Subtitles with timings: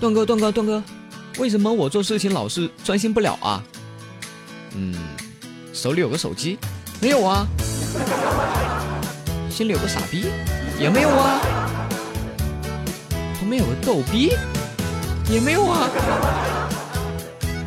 [0.00, 0.82] 段哥，段哥，段哥，
[1.38, 3.62] 为什么我做事情老是专心不了啊？
[4.74, 4.94] 嗯，
[5.72, 6.58] 手里有个手机，
[7.00, 7.46] 没有啊。
[9.50, 10.26] 心里有个傻逼，
[10.78, 11.40] 也没有啊。
[13.38, 14.34] 旁边有个逗逼，
[15.30, 15.88] 也没有啊。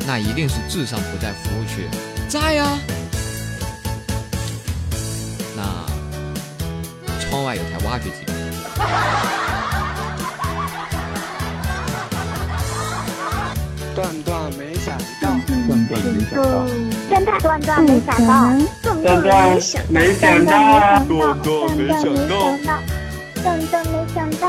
[0.06, 1.88] 那一定是智商不在服务区，
[2.28, 2.78] 在呀。
[5.56, 5.62] 那
[7.20, 9.39] 窗外有台挖掘机。
[13.94, 15.28] 段段没想到，
[15.66, 16.66] 段段没想到，
[17.10, 18.32] 真的段段没想到，
[18.82, 20.52] 段段没想到，
[21.06, 22.32] 段段没想到，
[23.42, 24.44] 段段没想到，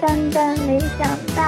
[0.00, 1.00] 段段没想
[1.34, 1.38] 到。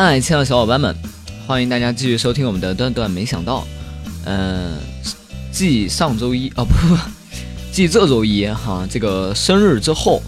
[0.00, 0.94] 嗨，亲爱的小伙伴们，
[1.44, 3.10] 欢迎大家继续收听我们的段段。
[3.10, 3.66] 没想到，
[4.26, 4.78] 嗯，
[5.50, 6.96] 继上周一哦不不，
[7.72, 10.22] 继这周一哈，这个生日之后，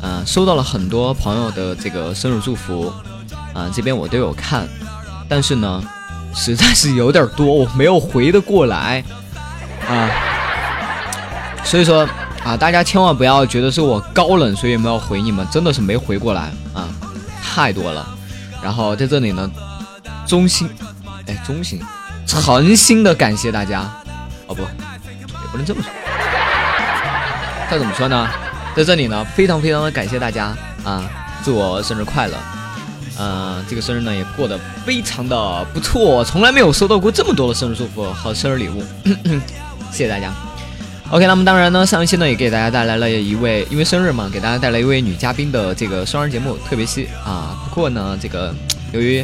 [0.00, 2.90] 嗯，收到了很多朋友的这个生日祝福，
[3.52, 4.66] 啊，这边我都有看，
[5.28, 5.84] 但是呢，
[6.34, 9.04] 实在是有点多，我没有回得过来
[9.86, 10.08] 啊，
[11.62, 12.08] 所以说
[12.42, 16.88] 啊，大家千万不要觉得是我高冷，所以没有回你们，真的是没回过来啊，
[17.42, 18.18] 太多了。
[18.62, 19.50] 然后在这里呢，
[20.26, 20.68] 衷心，
[21.26, 21.80] 哎，衷心，
[22.26, 23.90] 诚心的感谢大家。
[24.46, 25.90] 哦不，也不能这么说。
[27.70, 28.28] 该怎么说呢？
[28.76, 31.04] 在这里呢，非常非常的感谢大家啊！
[31.44, 32.34] 祝我生日快乐。
[33.18, 38.82] 嗯，这个生日呢也过得非常的不错，从来没有收到过这么多的生日祝福和生日礼物。
[39.90, 40.32] 谢谢大家。
[41.12, 47.54] OK，那么当然呢，上一期呢也给大家带来了一位，因为生日嘛，给大家带来一位女嘉宾的这个双人节目特别期啊。
[47.68, 48.54] 不过呢，这个
[48.92, 49.22] 由于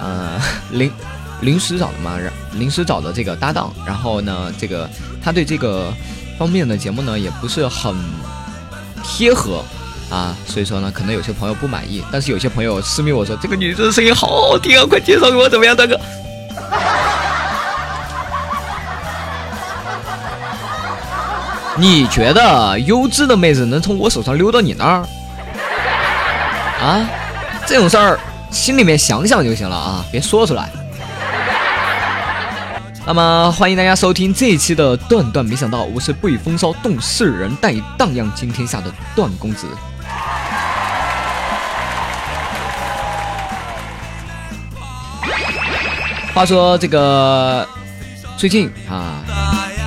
[0.00, 0.90] 呃临
[1.40, 2.18] 临时找的嘛，
[2.54, 4.90] 临时找的这个搭档，然后呢，这个
[5.22, 5.94] 他对这个
[6.36, 7.94] 方面的节目呢也不是很
[9.04, 9.64] 贴合
[10.10, 15.96] 啊，所以说呢，可能有些朋友不满意，但是有些朋友私密我说这个女生的声音好好听啊，快介绍给我怎么样，大哥？
[21.78, 25.06] 你觉得优质的妹子能从我手上溜到你那儿？
[26.80, 27.08] 啊，
[27.66, 30.68] 这种事儿心里面想想就行了啊，别说出来。
[33.06, 39.66] 那么欢迎大家收听这一期的段段，没想到我是不以风骚动世人，但以荡漾惊天下的段公子。
[46.34, 47.66] 话说这个
[48.36, 49.24] 最近啊，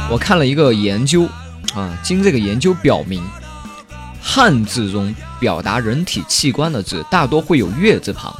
[0.09, 1.29] 我看了一个研究。
[1.75, 3.21] 啊，经这个研究表明，
[4.21, 8.33] 汉字中表达人体器官的字大多会有月字旁，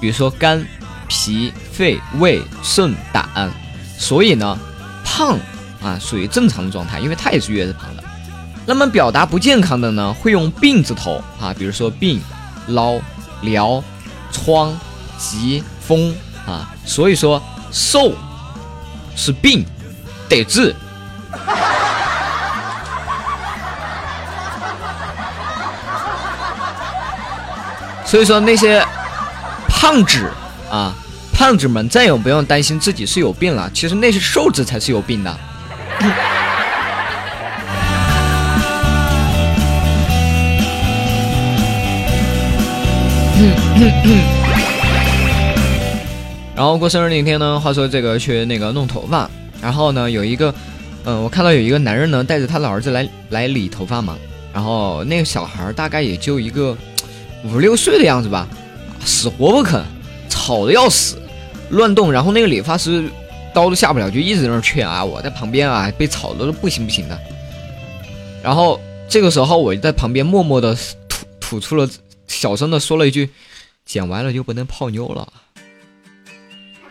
[0.00, 0.64] 比如说肝、
[1.08, 3.50] 脾、肺、胃、肾、胆。
[3.98, 4.58] 所以呢，
[5.04, 5.38] 胖
[5.82, 8.04] 啊属于正常的状态，因为它也是月字旁的。
[8.64, 12.20] 那么表达不健康的呢，会用病字头啊，比如说病、
[12.68, 13.00] 痨、
[13.42, 13.82] 疗、
[14.30, 14.78] 疮、
[15.18, 16.14] 疾、风
[16.46, 16.72] 啊。
[16.86, 17.42] 所以说
[17.72, 18.14] 瘦
[19.16, 19.66] 是病，
[20.28, 20.74] 得治。
[28.10, 28.84] 所以说那些
[29.68, 30.28] 胖子
[30.68, 30.92] 啊，
[31.32, 33.70] 胖子们再也不用担心自己是有病了。
[33.72, 35.38] 其实那些瘦子才是有病的。
[46.56, 49.30] 然后过生日那天呢，话说这个去那个弄头发，
[49.62, 50.52] 然后呢有一个，
[51.04, 54.16] 嗯，我看到有一个男人呢带着他的儿子来来理头发嘛，
[54.52, 56.76] 然后那个小孩大概也就一个。
[57.44, 58.46] 五六岁的样子吧，
[59.04, 59.82] 死活不肯，
[60.28, 61.16] 吵的要死，
[61.70, 62.12] 乱动。
[62.12, 63.08] 然后那个理发师
[63.54, 65.04] 刀都下不了，就一直在那劝啊。
[65.04, 67.18] 我在旁边啊，被吵的都不行不行的。
[68.42, 70.76] 然后这个时候，我就在旁边默默的
[71.08, 71.88] 吐吐出了，
[72.26, 73.30] 小声的说了一句
[73.84, 75.32] ：“剪完了就不能泡妞了。”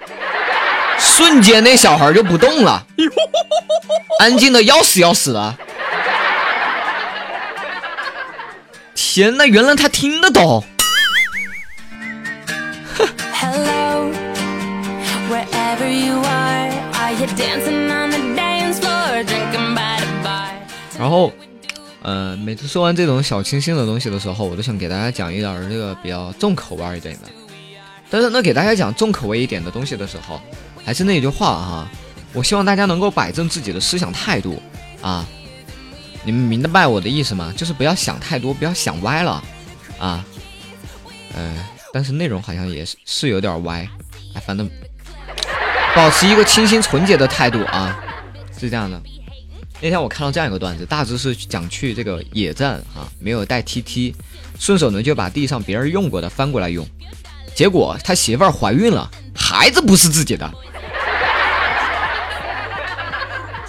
[0.99, 2.85] 瞬间那小孩就不动了，
[4.19, 5.57] 安静的要死要死的。
[9.01, 10.61] 天呐，原来他听得懂。
[20.97, 21.31] 然后，
[22.01, 27.21] 呃，每次说完这种小清新的东西的时候，我都想给大家讲一点这个比较重口味一点的。
[28.09, 30.41] 但是呢，给大家讲重口味一点的东西的时候，
[30.83, 31.87] 还是那句话哈，
[32.33, 34.61] 我希望大家能够摆正自己的思想态度
[35.01, 35.25] 啊。
[36.23, 37.53] 你们明白我的意思吗？
[37.55, 39.43] 就是不要想太多，不要想歪了
[39.97, 40.23] 啊。
[41.35, 41.55] 呃，
[41.93, 43.87] 但是内容好像也是是有点歪，
[44.33, 44.69] 哎，反正
[45.95, 47.99] 保持一个清新纯洁的态度啊，
[48.59, 49.01] 是这样的。
[49.81, 54.13] 那天我看到这样一个段子，大致是讲去这个野战啊，没有带 TT，
[54.59, 56.85] 顺手呢就把地上别人用过的翻过来用，
[57.55, 60.51] 结果他媳妇儿怀孕了，孩子不是自己的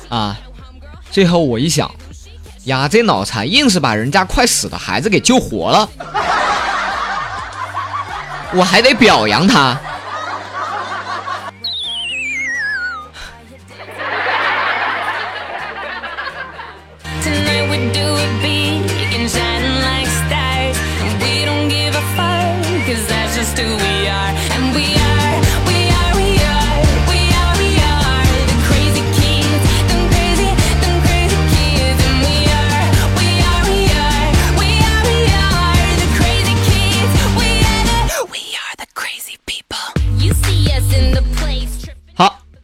[0.09, 0.37] 啊。
[1.13, 1.89] 最后我一想，
[2.65, 5.89] 呀，这脑残硬是把人家快死的孩子给救活了，
[8.53, 9.79] 我还得表扬他。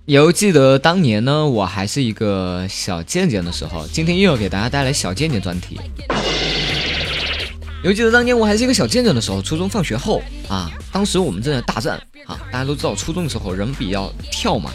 [0.07, 3.85] 犹记得当年呢，我还是一个小贱贱的时候。
[3.89, 5.81] 今天又要给大家带来小贱贱专题。
[7.83, 14.71] 犹记得当年我还是一个小贱贱的时候，初中放学后啊，当时我们正在大战啊，大家都知道初中的时候人比较跳嘛。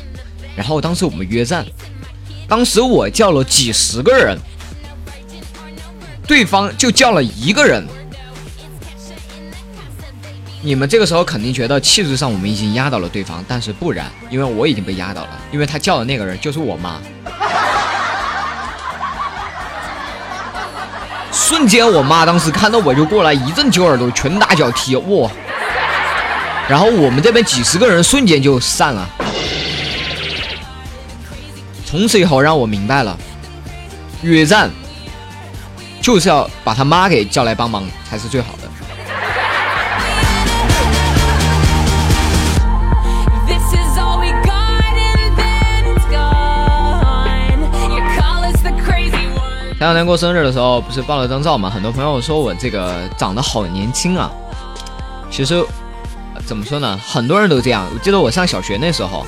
[0.53, 1.65] 然后当时我们约战，
[2.45, 4.37] 当时我叫了几十个人，
[6.27, 7.87] 对方就叫了一个人。
[10.63, 17.01] 你们这个时候肯定觉得气质上我们已经压倒了对方，但是不然，因为我已经被压倒了，因为他叫的那个人就是我妈。
[21.31, 25.31] 瞬间，我妈当时看到我就过来一阵揪耳朵，拳打脚踢，哇！
[26.69, 29.09] 然后我们这边几十个人瞬间就散了。
[31.85, 33.17] 从此以后，让我明白了，
[34.21, 34.69] 约战
[36.01, 38.70] 就是要把他妈给叫来帮忙才是最好的。
[49.81, 51.67] 前两天过生日的时候，不是爆了张照嘛？
[51.67, 54.31] 很多朋友说我这个长得好年轻啊。
[55.31, 55.65] 其实
[56.45, 56.95] 怎么说呢？
[57.03, 57.87] 很多人都这样。
[57.91, 59.25] 我记得我上小学那时候，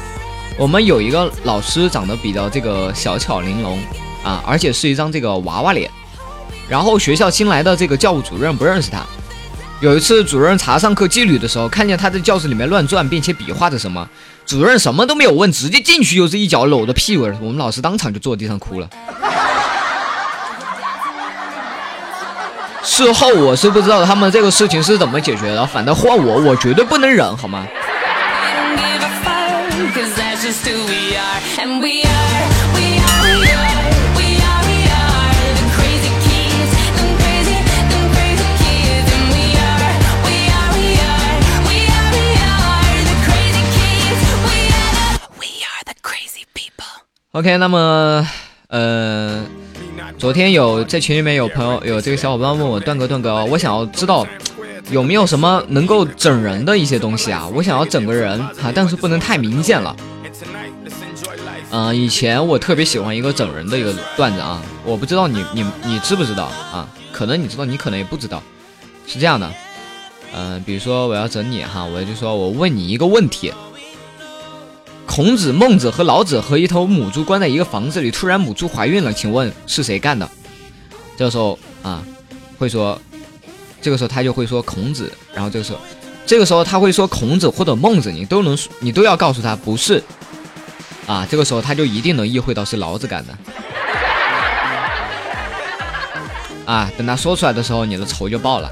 [0.56, 3.80] 我们有一个老师长得比较这个小巧玲珑
[4.24, 5.90] 啊，而且是一张这个娃娃脸。
[6.70, 9.00] 然后学校新来的这个教务主任不认识他。
[9.82, 14.08] 有一次主任查上课纪律的时候，看见他在教室里面乱转，并且比划着什么，
[14.46, 18.88] 主任什么都没有问，直接进去就是一脚搂着屁股，我们老师当场就坐地上哭了。
[22.84, 27.66] 事后我是不知道他们这个事情是怎么解决的，反正换我，我绝对不能忍，好吗
[47.32, 48.28] ？OK，那么，
[48.68, 49.63] 呃。
[50.24, 54.26] 昨天有在群里面有朋友有这个小伙伴问我段哥段哥，我想要知道
[54.90, 57.46] 有没有什么能够整人的一些东西啊？
[57.54, 59.94] 我想要整个人啊，但是不能太明显了。
[61.72, 66.88] 嗯，以前我特别喜欢一个整人的一个段子啊，我不知道你你你知不知道啊？
[67.12, 68.42] 可能你知道，你可能也不知道。
[69.06, 69.52] 是这样的，
[70.34, 73.52] 嗯，比如说我要整你哈，我就说我问你一个问题。
[75.06, 80.28] 孔子、孟子和老子和一头母猪关在一个房子里，突然母猪怀孕了，请问是谁干的？
[81.16, 82.04] 这个时候啊，
[82.58, 83.00] 会说，
[83.80, 85.80] 这个时候他就会说孔子，然后这个时候，
[86.26, 90.02] 这个时候他会说孔子或者孟子，你都能，你都要告诉他不是，
[91.06, 93.38] 啊，这个时候他就一定能意会到是老子干的，
[96.66, 98.72] 啊，等他说出来的时候，你的仇就报了。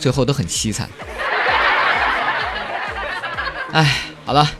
[0.00, 0.88] 最后都很凄惨。
[3.72, 4.50] 哎，好了，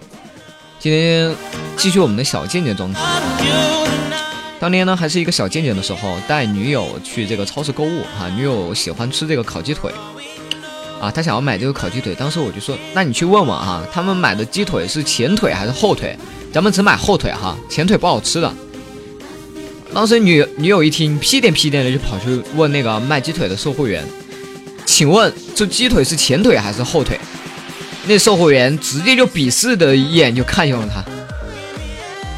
[0.78, 1.34] 今天
[1.76, 2.94] 继续我们的小贱贱装。
[4.60, 9.90] 当年呢，还是一个小贱贱的时候，带女友去这个超市购物哈，女友喜欢吃这个烤鸡腿，
[11.00, 16.14] 啊，她想要买这个烤鸡腿，当时我就说，那你去问问哈，他们买的鸡腿是前腿还是后腿？
[16.52, 18.52] 咱们只买后腿哈，前腿不好吃的。
[19.94, 24.04] 当时女女友一听，屁颠屁颠的就跑去问那个卖鸡腿的售货员，
[25.00, 27.18] 请问这鸡腿是前腿还是后腿？
[28.04, 31.02] 那售货员直接就鄙视的一眼就看向了他，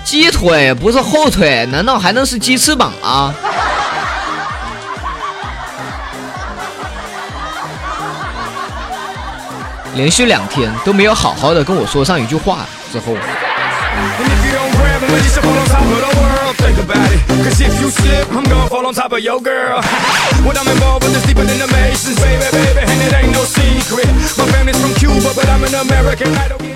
[0.04, 3.34] 鸡腿不是后腿，难道还能是鸡翅膀啊？
[9.96, 13.16] 连续两天都没有好好的跟我说上一句话之后。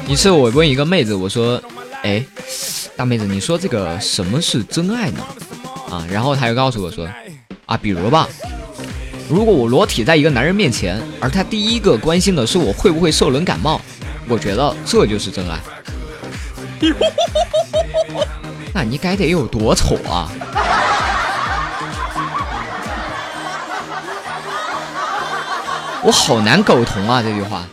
[0.06, 1.60] 一次 我问一个妹子，我说
[2.04, 2.22] ：“哎，
[2.94, 5.20] 大妹子，你说这个什么是真爱呢？”
[5.90, 7.08] 啊，然后她又告诉我说
[7.64, 8.28] ：“啊，比如吧，
[9.30, 13.80] 如果我裸体在一个男人面前，而他第一个关心的是我会不会受冷感冒，
[14.28, 15.58] 我觉得这就是真爱。”
[18.75, 20.28] 那你该得有多丑啊！
[26.02, 27.64] 我好难苟同啊，这句话。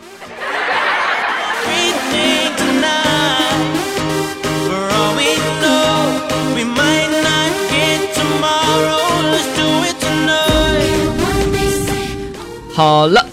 [12.74, 13.24] 好了，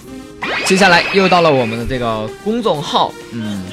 [0.64, 3.64] 接下来又到了我们的这个公众号，嗯，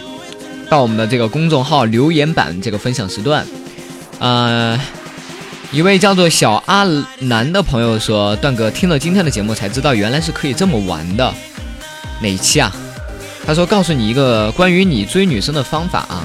[0.69, 3.45] 到我们的这个公众号留言板这个分享时段。
[4.19, 4.79] 呃，
[5.71, 6.85] 一位叫做小阿
[7.19, 11.33] 南的朋友说：“段哥听了今天的节目才知道，原来是可以这么玩的。
[12.21, 12.71] 哪一期啊？”
[13.47, 16.23] 他说：“告诉你一个关于你追女生的方法啊，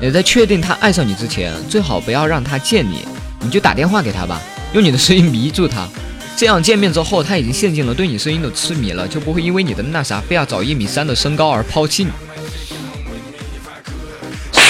[0.00, 3.00] 你在确定她爱上你之前，最好不要让她见你，
[3.40, 4.40] 你就打电话给她吧，
[4.72, 5.86] 用你的声音迷住她，
[6.34, 12.10] 这样见面之后，她已经陷进了对你声音的痴迷了，就不会因为你的那啥，非要找一米三的身高而抛弃你。”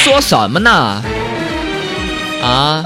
[0.03, 1.01] 说什么呢？
[2.43, 2.85] 啊！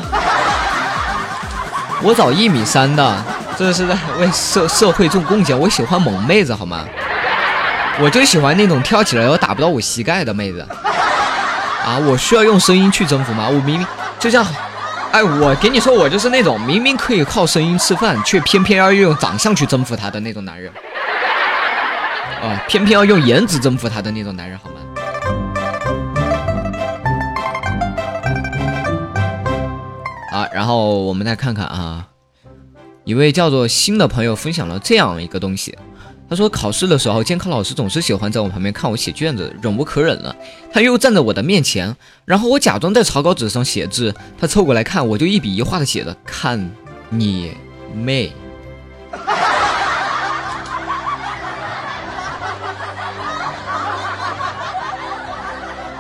[2.03, 3.25] 我找一米三的，
[3.57, 5.59] 这是在为社社会做贡献。
[5.59, 6.85] 我喜欢猛妹子，好吗？
[7.99, 10.61] 我就喜欢那种跳起来又打不到我膝盖的妹子。
[11.87, 11.97] 啊！
[12.07, 13.47] 我需要用声音去征服吗？
[13.49, 13.87] 我明明
[14.19, 14.47] 就像，
[15.11, 20.71] 哎，我给你说，我就是那种明明可以靠声音吃饭，却偏偏要用长相去征服他的那种男人。
[22.43, 22.61] 啊！
[22.69, 24.76] 偏偏要用颜值征服他的那种男人，好吗？
[30.37, 32.07] 啊，然后我们再看看啊，
[33.05, 35.75] 一位叫做新的朋友分享了这样一个东西。
[36.29, 40.37] 他说，考试的时候，监考老师总是喜欢在我旁边看我写卷子，忍无可忍了，
[40.71, 46.71] 他又站在我的面前，然后我假装在草稿纸上写字，他凑过来看，我就一笔一画的写着“看
[47.09, 47.53] 你
[47.95, 48.31] 妹”。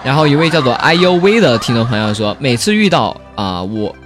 [0.04, 3.96] 然后一位叫做 I U V 的听众朋友说，每次遇到啊我。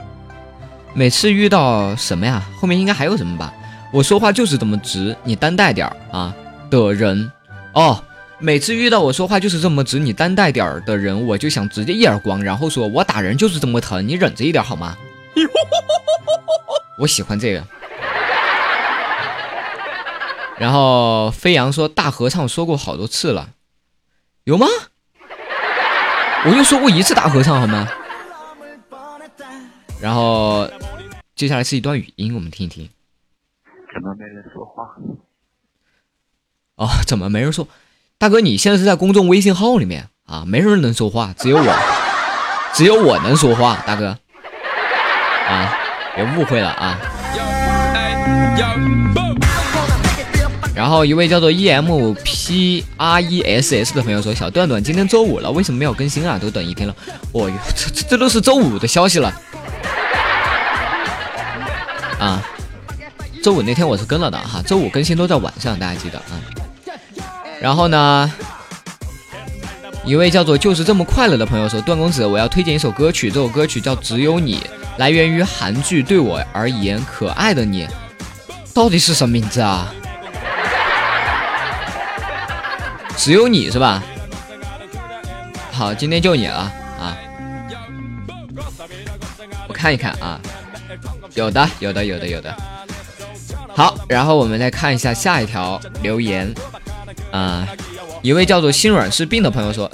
[0.93, 2.43] 每次遇到什么呀？
[2.59, 3.53] 后面应该还有什么吧？
[3.93, 6.35] 我说话就是这么直，你担待点儿啊
[6.71, 7.31] 的人
[7.73, 8.03] 哦。
[8.39, 14.97] 每次遇到我说话就是这么直，你担待点儿的人，我就想直接一耳光，然后说我打人就是这么疼，你忍着一点好吗？
[16.99, 17.63] 我喜欢这个。
[20.59, 23.51] 然后飞扬说大合唱说过好多次了，
[24.45, 24.67] 有吗？
[26.47, 27.87] 我就说过一次大合唱好吗？
[30.01, 30.67] 然后，
[31.37, 32.89] 接下来是一段语音，我们听一听。
[33.93, 34.97] 怎么没人说话？
[36.77, 37.69] 哦，怎么没人说？
[38.17, 41.75] 大哥，你现在是在公众微信号里面啊，没人能说话，只有我，
[42.73, 44.17] 只有我能说话，大哥。
[45.49, 45.77] 啊，
[46.15, 46.99] 别误会了啊。
[50.75, 56.39] 然后一位叫做 E M P R E S S 的朋友说：“小段段，今天周五了，为什么没有更新啊？
[56.39, 56.97] 都等一天了。”
[57.33, 59.31] 哦哟，这这这都是周五的消息了。
[62.21, 62.43] 啊，
[63.43, 66.37] 周五那天我是跟了的哈，周五更新都在晚上，大家记得啊。
[67.61, 68.31] 然后呢，
[70.05, 74.59] 一位叫做就是这么快乐的朋友说：“段公子，我要推荐一首歌曲，这首歌曲叫《只有你》，
[74.99, 77.87] 来源于韩剧《对我而言可爱的你》，
[78.75, 79.93] 到底是什么名字啊？
[83.17, 84.03] 只有你是吧？
[85.73, 87.17] 好，今天就你了啊。
[89.67, 90.39] 我看一看啊。
[91.35, 92.55] 有的，有的，有的，有的。
[93.69, 96.53] 好，然后我们来看一下下一条留言。
[97.31, 97.67] 啊，
[98.23, 99.91] 一位叫做心软是病的朋友说：“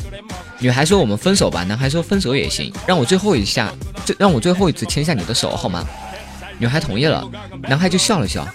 [0.59, 3.71] 女孩说我们分手吧，男孩说分手也行，让我最后一下，
[4.07, 5.85] 这让我最后一次牵下你的手好吗？”
[6.59, 7.23] 女孩同意了，
[7.69, 8.47] 男孩就笑了笑。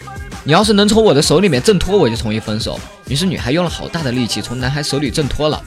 [0.44, 2.80] 你要是能从我的手里面挣脱，我就同意分手。
[3.08, 5.62] 于是女孩用了好大的力气从男孩手里挣脱了，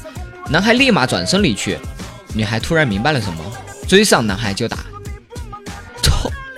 [0.51, 1.79] 男孩立马转身离去。
[2.33, 3.45] 女孩突然明白了什么，
[3.87, 4.79] 追上男孩就打。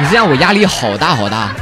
[0.00, 1.54] 你这样我压力好大好大。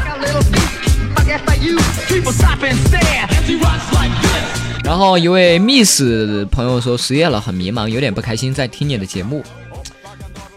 [4.84, 6.02] 然后一位 Miss
[6.50, 9.44] 朋友说失业了，很迷茫，有点不开心，在听你的节目。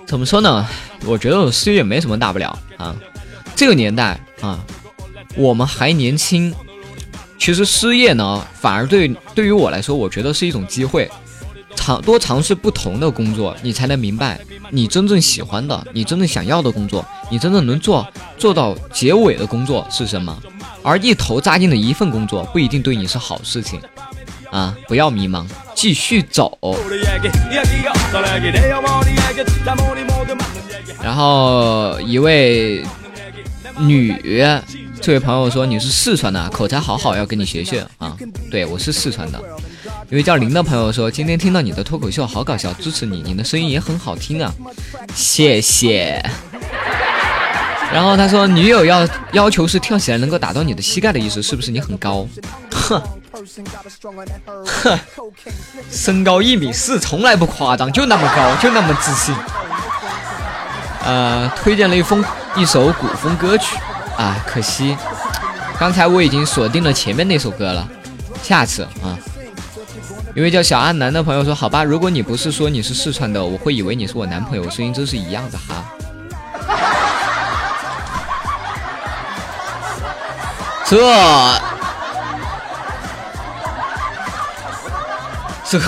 [0.09, 0.67] 怎么说呢？
[1.05, 2.95] 我觉得失业没什么大不了啊。
[3.55, 4.59] 这个年代啊，
[5.35, 6.51] 我们还年轻，
[7.37, 11.07] 其实失业呢，反而对对于我来说，我觉得是一种机会。
[11.75, 18.05] 尝多尝试不同的工作，你才能明白你真正喜欢的、你真正想要的工作，你真正能做
[18.35, 20.35] 做到结尾的工作是什么。
[20.81, 23.79] 而一头扎进的一份工作不一定对你是好事情，
[24.51, 26.57] 啊，不要迷茫，继续走。
[31.01, 32.83] 然后一位
[33.77, 34.43] 女
[35.01, 38.15] 这位朋友说你是四川的，口才好好，要跟你学学啊。
[38.51, 39.39] 对我是四川的。
[40.09, 44.51] 一位叫林的朋友说今天听到你的脱口秀好搞笑，支持你，你的声音也很好听啊，
[45.15, 46.23] 谢谢。
[47.91, 52.27] 然后他说：“女友要要求是跳起来能够打到你的膝盖的意思，是不是你很高？”
[52.69, 53.01] 哼，
[54.65, 54.99] 哼，
[55.91, 59.35] 身高一米四，从来不夸张，就那么高，就那么自信。
[61.05, 62.23] 呃，推荐了一封
[62.55, 63.77] 一首古风歌曲
[64.17, 64.97] 啊，可惜
[65.79, 67.87] 刚才我已经锁定了前面那首歌了，
[68.43, 69.17] 下次啊。
[70.35, 75.83] 一位叫小阿南的朋友说：“好吧，如果你不是说你是四川的，我会以为你是我男朋友，声音真是一样的哈。”
[80.85, 80.97] 这
[85.69, 85.79] 这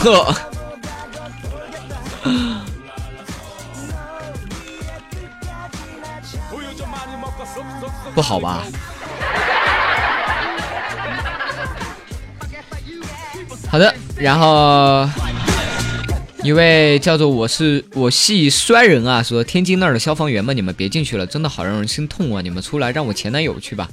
[8.13, 8.63] 不好吧？
[13.69, 15.09] 好的，然后
[16.43, 22.41] 一位叫做我是我系衰人啊，说天津那儿的消防员们，你们别进去了，真的好让人心痛啊！
[22.41, 23.89] 你们出来让我前男友去吧。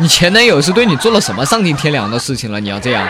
[0.00, 2.60] 你前男友是对你做了什么丧尽天良的事情了？
[2.60, 3.08] 你要这样？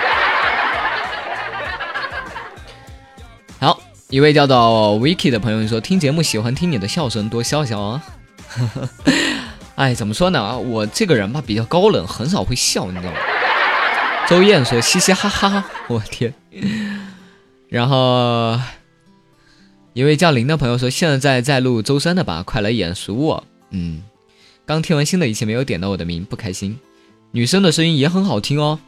[3.61, 8.03] 好，一位叫做 Vicky 的朋友说，听节目喜欢听你的笑声，多笑笑啊。
[9.77, 10.59] 哎，怎么说呢？
[10.59, 13.19] 我这个人吧比较高冷，很少会笑，你知道吗？
[14.27, 16.33] 周燕说嘻嘻哈哈，我天。
[17.69, 18.59] 然后
[19.93, 23.45] 一位叫林的朋友说，现在在录周三的吧，快来演熟我。
[23.73, 24.03] 嗯。
[24.69, 26.79] 刚听完新的一期，没有点到我的名，不开心。
[27.31, 28.79] 女生的声音也很好听哦，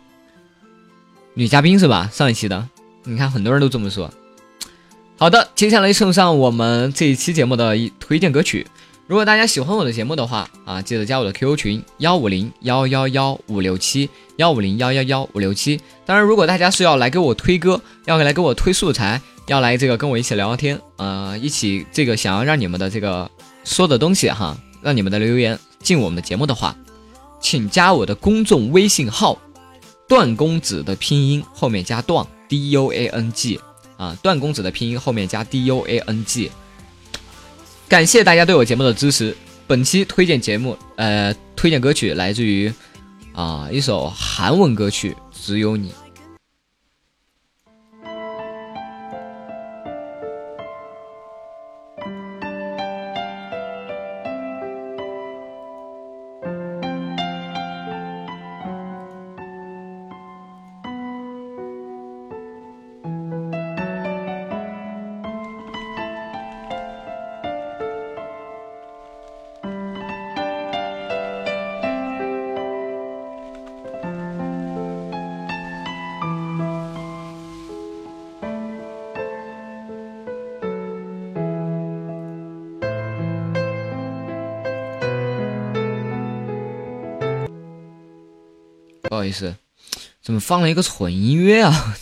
[1.32, 2.10] 女嘉宾是吧？
[2.12, 2.68] 上一期的，
[3.04, 4.12] 你看很多人都这么说。
[5.16, 8.66] 好的，接下来送上我们这一期节目的一推荐歌曲。
[9.06, 15.80] 如果大家喜欢我的节目的话啊，记得加我的 QQ 群幺五零幺幺幺五六七幺五零幺幺幺五六七。
[16.04, 23.30] 当然，如果大家是要来给我推歌，要来给我推素材，要来这个跟我一起聊聊天，呃，一起这个想要让你们的这个
[23.64, 25.58] 说的东西哈，让你们的留言。
[25.80, 26.76] 进我们的节目的话，
[27.40, 29.38] 请加我的公众微信号
[30.06, 33.58] 段公子的拼音后面加段 D U A N G
[33.96, 36.50] 啊，段公子的拼音后面加 D U A N G。
[37.88, 39.36] 感谢大家对我节目的支持。
[39.66, 42.72] 本期推荐节目，呃，推荐歌曲来自于
[43.32, 45.88] 啊一首韩文歌曲《只有你》。
[89.10, 89.56] 不好意思，
[90.22, 91.70] 怎么放了一个纯音乐啊？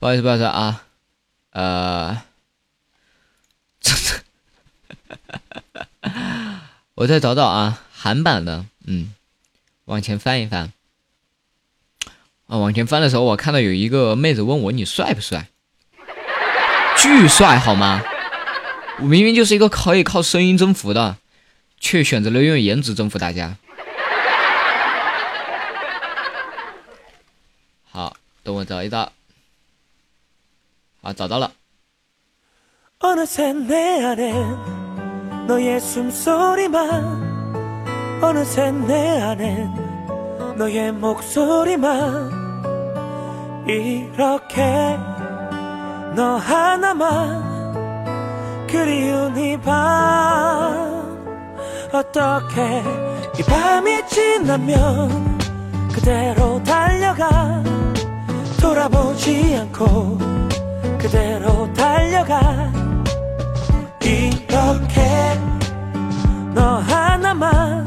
[0.00, 0.84] 不好意思，不好意思啊，
[1.50, 2.22] 呃，
[6.94, 9.12] 我再找找啊，韩版的，嗯，
[9.84, 10.72] 往前翻一翻。
[12.46, 15.50] 啊，往前翻的时候，我看到有一个妹子问我：“你帅不帅？”
[16.96, 18.02] 巨帅，好吗？
[19.00, 21.18] 我明明就是一个可以靠声音征服的，
[21.78, 23.58] 却选择了用颜值征服大家。
[46.16, 47.46] 너 하나만
[48.66, 50.98] 그리운 이밤
[51.92, 52.82] 어떻게
[53.38, 55.38] 이 밤이 지나면
[55.92, 57.62] 그대로 달려가
[58.68, 60.18] 돌아보지 않고
[60.98, 62.70] 그대로 달려가.
[64.02, 65.40] 이렇게
[66.54, 67.86] 너 하나만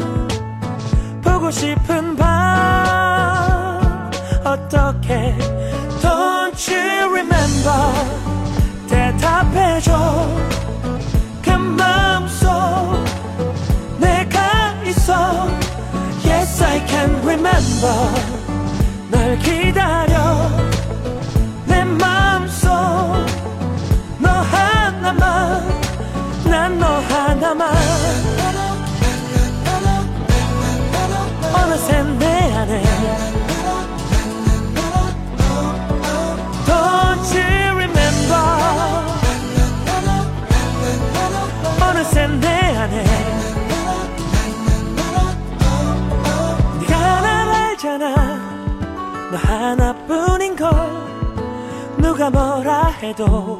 [1.24, 4.10] 보고 싶은 밤.
[4.44, 5.38] 어떻게
[6.02, 7.94] Don't you remember?
[8.89, 10.28] 대답해줘.
[11.44, 12.50] 그 마음속
[14.00, 15.48] 내가 있어.
[16.26, 18.41] Yes I can remember
[53.02, 53.58] 해도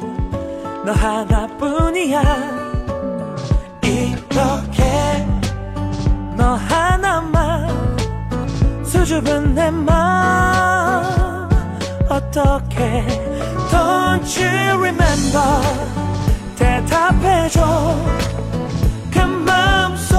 [0.84, 2.22] 너 하나뿐이야.
[3.82, 5.26] 이렇게
[6.36, 7.68] 너 하나만
[8.84, 11.48] 수줍은 내 맘
[12.08, 13.04] 어떻게
[13.70, 15.62] Don't you remember?
[16.56, 17.96] 대답해줘.
[19.10, 20.18] 그 마음속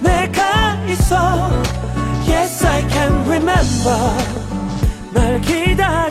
[0.00, 1.50] 내가 있어.
[2.26, 3.98] Yes I can remember.
[5.12, 6.05] 널 기다려